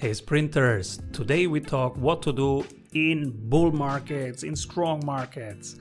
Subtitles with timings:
[0.00, 5.74] Hey sprinters, today we talk what to do in bull markets, in strong markets.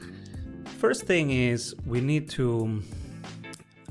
[0.79, 2.81] First thing is we need to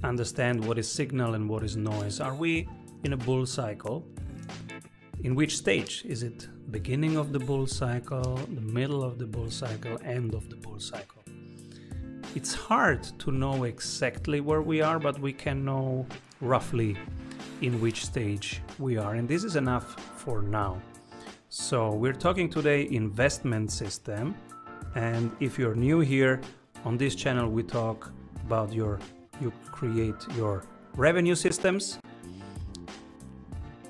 [0.03, 2.19] understand what is signal and what is noise.
[2.19, 2.69] Are we
[3.05, 4.05] in a bull cycle?
[5.23, 6.05] In which stage?
[6.05, 10.51] Is it beginning of the bull cycle, the middle of the bull cycle, end of
[10.51, 11.23] the bull cycle?
[12.35, 16.05] It's hard to know exactly where we are, but we can know
[16.41, 16.97] roughly
[17.63, 20.81] in which stage we are, and this is enough for now.
[21.49, 24.35] So, we're talking today investment system,
[24.95, 26.41] and if you're new here
[26.85, 28.13] on this channel, we talk
[28.45, 28.99] about your
[29.41, 30.65] you create your
[30.97, 31.99] revenue systems.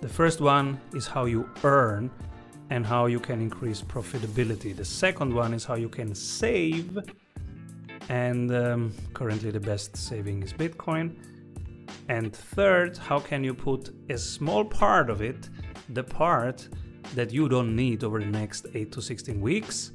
[0.00, 2.10] The first one is how you earn
[2.70, 4.76] and how you can increase profitability.
[4.76, 6.98] The second one is how you can save,
[8.08, 11.14] and um, currently the best saving is Bitcoin.
[12.08, 15.48] And third, how can you put a small part of it,
[15.90, 16.68] the part
[17.14, 19.92] that you don't need over the next 8 to 16 weeks,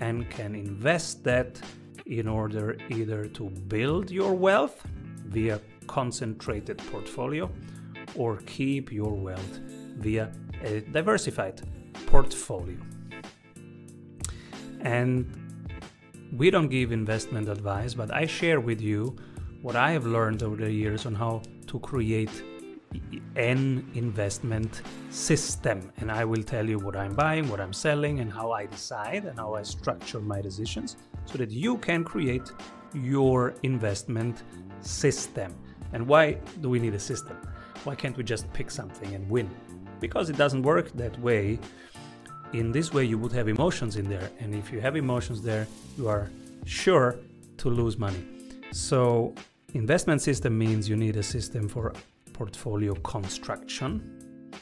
[0.00, 1.60] and can invest that
[2.06, 4.82] in order either to build your wealth
[5.26, 7.50] via concentrated portfolio
[8.14, 9.60] or keep your wealth
[9.96, 10.30] via
[10.62, 11.60] a diversified
[12.06, 12.78] portfolio.
[14.80, 15.26] And
[16.32, 19.16] we don't give investment advice, but I share with you
[19.62, 22.42] what I have learned over the years on how to create
[23.36, 25.92] an investment system.
[25.98, 29.24] And I will tell you what I'm buying, what I'm selling, and how I decide
[29.24, 32.50] and how I structure my decisions so that you can create
[32.94, 34.42] your investment
[34.80, 35.54] system.
[35.92, 37.36] And why do we need a system?
[37.84, 39.50] Why can't we just pick something and win?
[40.00, 41.58] Because it doesn't work that way.
[42.52, 44.30] In this way, you would have emotions in there.
[44.38, 45.66] And if you have emotions there,
[45.98, 46.30] you are
[46.64, 47.18] sure
[47.58, 48.37] to lose money.
[48.72, 49.34] So,
[49.74, 51.94] investment system means you need a system for
[52.32, 54.52] portfolio construction,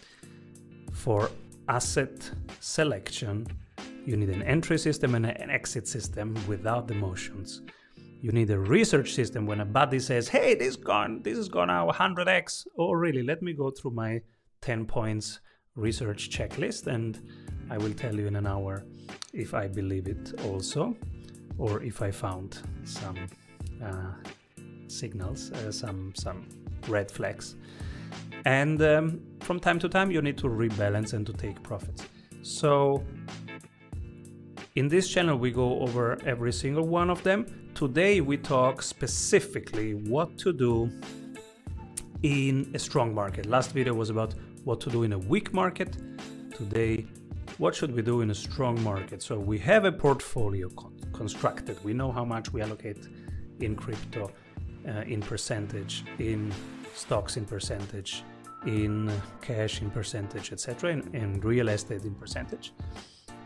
[0.93, 1.31] for
[1.69, 3.47] asset selection.
[4.05, 7.63] You need an entry system and an exit system without the motions.
[8.21, 11.69] You need a research system when a buddy says, "Hey, this gone, this is gone
[11.69, 13.23] now 100x." Oh, really?
[13.23, 14.23] Let me go through my
[14.61, 15.41] 10 points
[15.75, 17.21] research checklist and
[17.71, 18.85] I will tell you in an hour
[19.33, 20.97] if I believe it also
[21.59, 23.17] or if I found some
[23.83, 24.13] uh,
[24.89, 26.47] signals, uh, some some
[26.89, 27.57] red flags.
[28.45, 32.07] And um, from time to time, you need to rebalance and to take profits.
[32.43, 33.03] So
[34.77, 37.47] in this channel, we go over every single one of them.
[37.75, 40.91] Today, we talk specifically what to do
[42.23, 43.47] in a strong market.
[43.47, 45.97] Last video was about what to do in a weak market.
[46.55, 47.07] Today,
[47.59, 49.23] what should we do in a strong market?
[49.23, 51.83] So we have a portfolio con constructed.
[51.83, 53.09] We know how much we allocate
[53.61, 54.31] in crypto,
[54.89, 56.53] uh, in percentage, in
[56.95, 58.23] stocks in percentage,
[58.67, 62.73] in cash in percentage, etc., and, and real estate in percentage.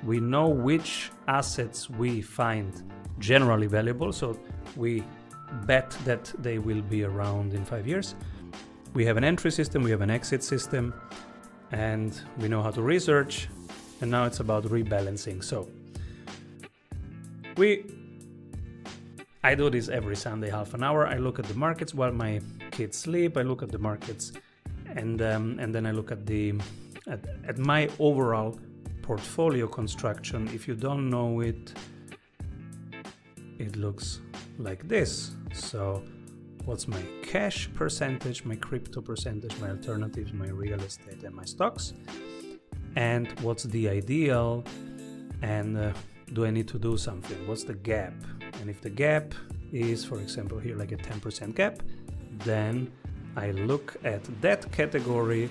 [0.04, 2.72] We know which assets we find
[3.19, 4.38] generally valuable, so
[4.76, 5.04] we
[5.66, 8.15] bet that they will be around in five years.
[8.94, 10.94] We have an entry system, we have an exit system,
[11.72, 13.49] and we know how to research
[14.00, 15.44] and now it's about rebalancing.
[15.44, 15.69] So
[17.56, 17.84] we
[19.43, 21.06] I do this every Sunday, half an hour.
[21.06, 22.41] I look at the markets while my
[22.71, 23.37] kids sleep.
[23.37, 24.33] I look at the markets,
[24.87, 26.55] and um, and then I look at the
[27.06, 28.59] at, at my overall
[29.03, 30.49] portfolio construction.
[30.53, 31.73] If you don't know it,
[33.59, 34.21] it looks
[34.59, 35.33] like this.
[35.55, 36.05] So,
[36.67, 41.95] what's my cash percentage, my crypto percentage, my alternatives, my real estate, and my stocks?
[42.97, 44.65] and what's the ideal
[45.43, 45.93] and uh,
[46.33, 47.47] do I need to do something?
[47.47, 48.15] What's the gap?
[48.61, 49.34] And if the gap
[49.72, 51.83] is, for example, here like a 10% gap,
[52.44, 52.91] then
[53.37, 55.49] I look at that category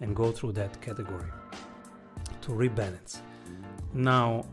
[0.00, 1.30] and go through that category
[2.42, 3.20] to rebalance.
[3.92, 4.44] Now,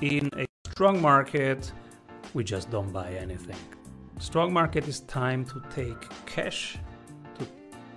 [0.00, 1.72] in a strong market,
[2.34, 3.56] we just don't buy anything.
[4.18, 6.78] Strong market is time to take cash,
[7.38, 7.46] to,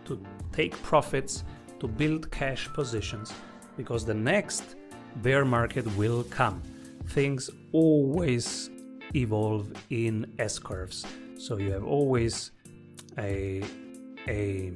[0.06, 0.22] to
[0.52, 1.44] take profits,
[1.80, 3.32] to build cash positions
[3.78, 4.76] because the next
[5.18, 6.62] bear market will come.
[7.08, 8.70] Things always
[9.16, 11.06] evolve in S curves.
[11.38, 12.52] So you have always
[13.18, 13.64] a,
[14.28, 14.74] a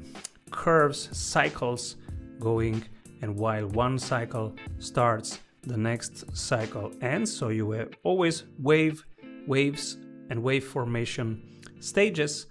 [0.52, 1.96] curves, cycles
[2.40, 2.84] going,
[3.22, 7.36] and while one cycle starts, the next cycle ends.
[7.36, 9.06] So you have always wave,
[9.46, 9.98] waves,
[10.30, 12.48] and wave formation stages.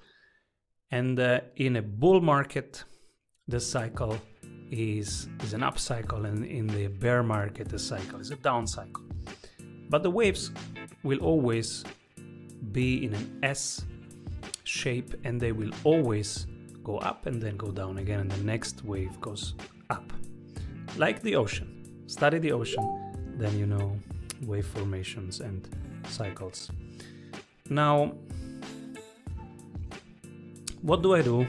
[0.91, 2.85] And uh, in a bull market,
[3.47, 4.19] the cycle
[4.71, 8.67] is, is an up cycle and in the bear market the cycle is a down
[8.67, 9.08] cycle.
[9.89, 10.51] But the waves
[11.03, 11.85] will always
[12.73, 13.85] be in an S
[14.65, 16.47] shape and they will always
[16.85, 19.55] go up and then go down again and the next wave goes
[19.91, 20.13] up.
[20.97, 21.69] like the ocean.
[22.07, 22.85] Study the ocean,
[23.37, 23.97] then you know
[24.47, 25.69] wave formations and
[26.09, 26.71] cycles.
[27.69, 28.13] Now,
[30.83, 31.47] what do I do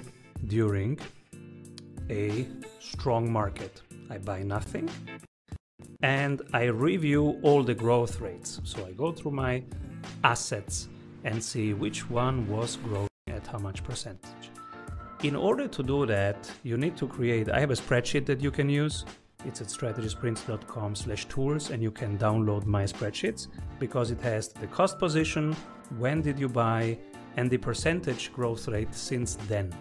[0.47, 0.99] during
[2.09, 2.47] a
[2.79, 3.81] strong market?
[4.09, 4.89] I buy nothing
[6.01, 8.61] and I review all the growth rates.
[8.63, 9.63] So I go through my
[10.23, 10.87] assets
[11.23, 14.51] and see which one was growing at how much percentage.
[15.23, 18.51] In order to do that, you need to create, I have a spreadsheet that you
[18.51, 19.05] can use.
[19.45, 23.47] It's at strategysprints.com slash tools and you can download my spreadsheets
[23.79, 25.55] because it has the cost position,
[25.97, 26.97] when did you buy,
[27.35, 29.73] and the percentage growth rate since then.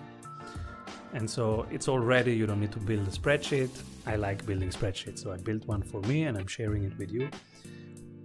[1.12, 3.70] And so it's all ready, you don't need to build a spreadsheet.
[4.06, 7.10] I like building spreadsheets, so I built one for me and I'm sharing it with
[7.10, 7.30] you.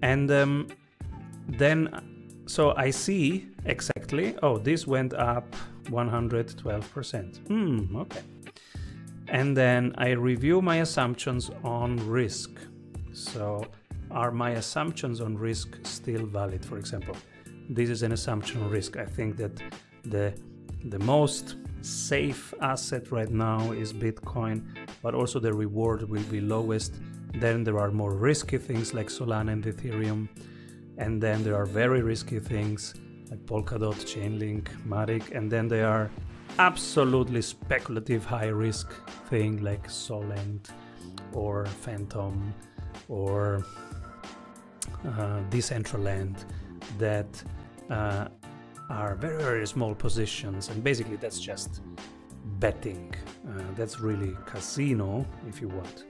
[0.01, 0.67] And um,
[1.47, 7.47] then, so I see exactly, oh, this went up 112%.
[7.47, 8.21] Hmm, okay.
[9.27, 12.51] And then I review my assumptions on risk.
[13.13, 13.65] So,
[14.11, 16.63] are my assumptions on risk still valid?
[16.65, 17.15] For example,
[17.69, 18.97] this is an assumption on risk.
[18.97, 19.61] I think that
[20.03, 20.33] the
[20.85, 24.63] the most safe asset right now is Bitcoin,
[25.01, 26.95] but also the reward will be lowest.
[27.35, 30.29] Then there are more risky things like Solana and Ethereum,
[30.97, 32.93] and then there are very risky things
[33.29, 36.09] like Polkadot, Chainlink, Matic, and then there are
[36.59, 38.91] absolutely speculative high risk
[39.29, 40.69] thing like Solend
[41.33, 42.53] or Fantom
[43.09, 43.65] or
[45.05, 46.35] uh, Decentraland
[46.97, 47.43] that
[47.89, 48.27] uh,
[48.93, 51.81] are very very small positions and basically that's just
[52.59, 53.13] betting.
[53.47, 56.05] Uh, that's really casino if you want.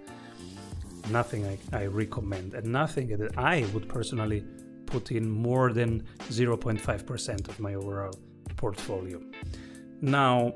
[1.10, 4.44] Nothing I, I recommend and nothing that i would personally
[4.86, 5.92] put in more than
[6.30, 8.16] 0.5% of my overall
[8.58, 9.22] portfolio.
[10.02, 10.54] Now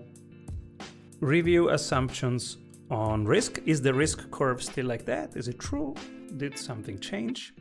[1.20, 2.58] review assumptions
[2.92, 3.60] on risk.
[3.66, 5.36] Is the risk curve still like that?
[5.36, 5.96] Is it true?
[6.38, 7.54] Did something change?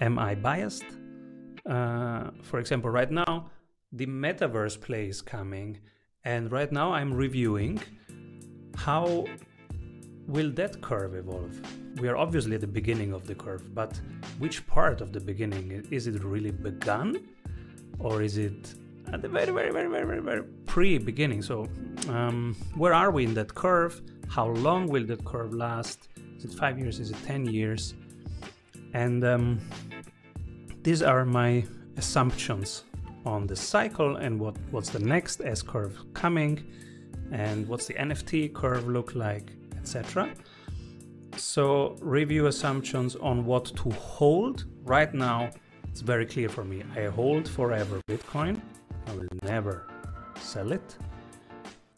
[0.00, 0.84] Am i biased?
[1.68, 3.50] Uh, for example right now
[3.92, 5.78] the metaverse play is coming
[6.24, 7.80] and right now i'm reviewing
[8.76, 9.24] how
[10.28, 11.58] will that curve evolve?
[12.00, 14.00] We are obviously at the beginning of the curve but
[14.38, 15.86] which part of the beginning?
[15.90, 17.26] Is it really begun
[17.98, 18.74] or is it
[19.12, 21.42] at the very very very very very, very pre-beginning?
[21.42, 21.66] So
[22.08, 24.00] um, where are we in that curve?
[24.28, 26.08] How long will that curve last?
[26.36, 27.00] Is it five years?
[27.00, 27.94] Is it 10 years?
[28.92, 29.58] And um,
[30.82, 31.64] these are my
[31.96, 32.84] assumptions
[33.24, 36.64] on the cycle and what, what's the next S curve coming
[37.32, 40.34] and what's the NFT curve look like, etc.
[41.36, 44.64] So review assumptions on what to hold.
[44.84, 45.50] Right now,
[45.84, 46.82] it's very clear for me.
[46.96, 48.60] I hold forever Bitcoin.
[49.06, 49.86] I will never
[50.40, 50.96] sell it.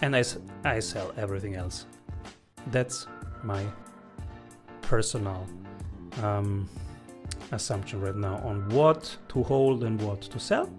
[0.01, 0.25] And I,
[0.65, 1.87] I sell everything else.
[2.69, 3.07] That's
[3.43, 3.65] my
[4.83, 5.47] personal
[6.23, 6.69] um,
[7.53, 10.71] assumption right now on what to hold and what to sell.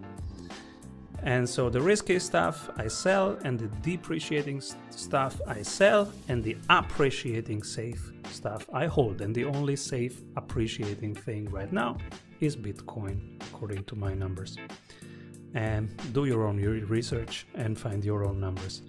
[1.24, 4.60] And so the risky stuff I sell, and the depreciating
[4.90, 9.20] stuff I sell, and the appreciating safe stuff I hold.
[9.20, 11.98] And the only safe appreciating thing right now
[12.40, 14.56] is Bitcoin, according to my numbers.
[15.54, 18.82] And do your own research and find your own numbers.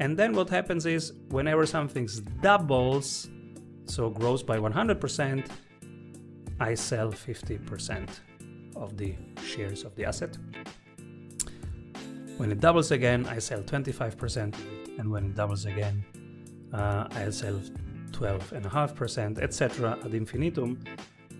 [0.00, 2.08] And then what happens is whenever something
[2.40, 3.28] doubles,
[3.84, 5.46] so grows by 100%,
[6.58, 8.08] I sell 50%
[8.76, 10.36] of the shares of the asset
[12.40, 14.54] when it doubles again, I sell 25%,
[14.98, 16.02] and when it doubles again,
[16.72, 17.60] uh, I sell
[18.12, 19.98] 12.5%, etc.
[20.02, 20.82] ad infinitum.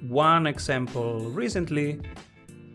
[0.08, 2.02] One example recently,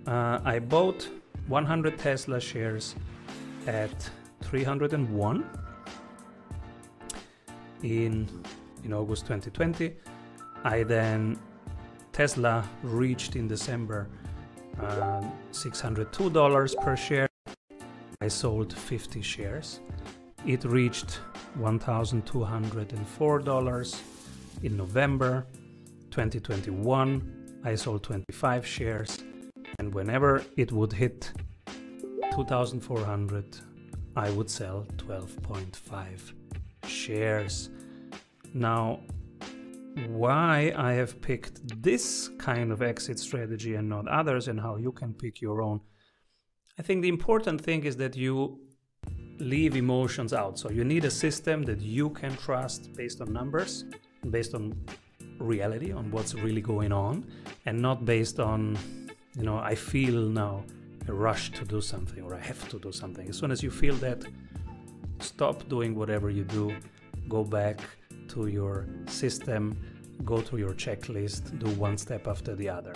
[0.08, 1.08] uh, I bought
[1.48, 2.96] 100 Tesla shares
[3.67, 4.10] at
[4.41, 5.46] 301
[7.84, 8.27] in
[8.84, 9.94] in August 2020.
[10.63, 11.38] I then
[12.12, 14.08] Tesla reached in December
[14.82, 17.29] uh, $602 per share.
[18.25, 19.79] I sold 50 shares.
[20.48, 21.20] It reached
[21.60, 24.01] $1,204
[24.63, 25.46] in November
[26.10, 27.60] 2021.
[27.63, 29.24] I sold 25 shares,
[29.77, 31.32] and whenever it would hit
[32.34, 33.58] 2,400,
[34.15, 36.34] I would sell 12.5
[36.88, 37.70] shares.
[38.55, 39.01] Now,
[40.08, 44.91] why I have picked this kind of exit strategy and not others, and how you
[44.91, 45.79] can pick your own
[46.77, 48.60] I think the important thing is that you
[49.39, 50.60] leave emotions out.
[50.60, 53.86] So you need a system that you can trust based on numbers,
[54.29, 54.74] based on
[55.39, 57.25] reality, on what's really going on,
[57.65, 58.77] and not based on,
[59.38, 60.65] you know, I feel now
[61.08, 63.29] a rush to do something or I have to do something.
[63.29, 64.25] As soon as you feel that,
[65.20, 66.75] stop doing whatever you do,
[67.29, 67.79] go back
[68.29, 69.77] to your system,
[70.25, 72.94] go through your checklist, do one step after the other.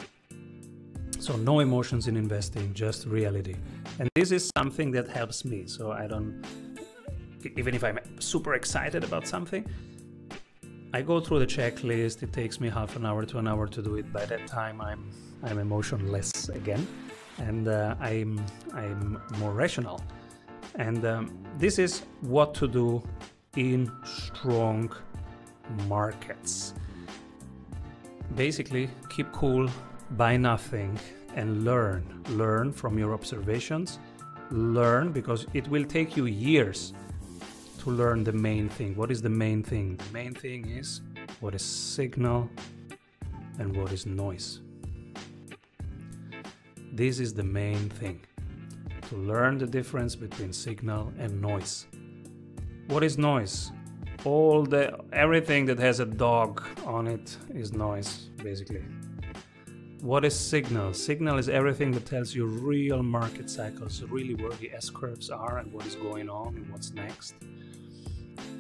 [1.20, 3.56] So, no emotions in investing, just reality.
[4.00, 5.68] And this is something that helps me.
[5.68, 6.44] So, I don't,
[7.58, 9.66] even if I'm super excited about something,
[10.92, 12.24] I go through the checklist.
[12.24, 14.12] It takes me half an hour to an hour to do it.
[14.12, 15.12] By that time, I'm
[15.44, 16.88] I'm emotionless again,
[17.38, 20.02] and uh, I'm I'm more rational.
[20.76, 23.04] And um, this is what to do
[23.56, 24.92] in strong
[25.88, 26.74] markets.
[28.36, 29.70] Basically, keep cool,
[30.12, 31.00] buy nothing,
[31.36, 32.24] and learn.
[32.30, 34.00] Learn from your observations.
[34.52, 36.94] Learn because it will take you years
[37.80, 38.96] to learn the main thing.
[38.96, 39.98] What is the main thing?
[39.98, 41.02] The main thing is
[41.40, 42.50] what is signal
[43.60, 44.62] and what is noise.
[46.92, 48.22] This is the main thing
[49.10, 51.86] to learn the difference between signal and noise.
[52.88, 53.72] What is noise?
[54.26, 58.84] All the everything that has a dog on it is noise basically.
[60.02, 60.94] What is signal?
[60.94, 65.58] Signal is everything that tells you real market cycles, really where the S curves are
[65.58, 67.34] and what is going on and what's next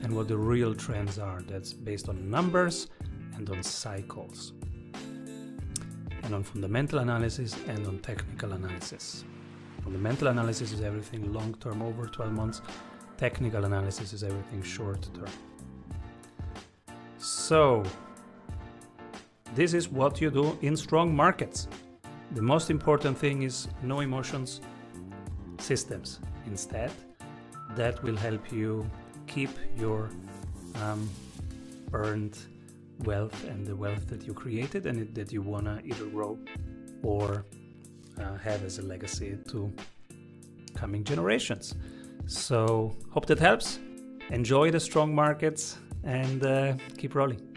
[0.04, 1.42] and what the real trends are.
[1.48, 2.90] That's based on numbers
[3.36, 4.52] and on cycles,
[6.24, 9.24] and on fundamental analysis and on technical analysis.
[9.82, 12.62] Fundamental analysis is everything long term, over 12 months.
[13.18, 15.32] Technical analysis is everything short term.
[17.18, 17.84] So,
[19.56, 21.68] this is what you do in strong markets.
[22.32, 24.62] The most important thing is no emotions,
[25.58, 26.20] systems.
[26.46, 26.92] Instead,
[27.76, 28.90] that will help you
[29.28, 30.10] keep your
[30.84, 31.10] um,
[31.94, 32.38] earned
[33.00, 36.38] wealth and the wealth that you created and it, that you want to either grow
[37.04, 37.46] or
[38.20, 39.72] uh, have as a legacy to
[40.76, 41.76] coming generations.
[42.28, 43.80] So, hope that helps.
[44.30, 47.49] Enjoy the strong markets and uh, keep rolling.